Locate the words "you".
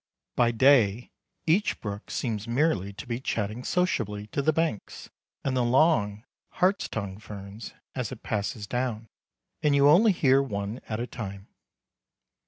9.75-9.87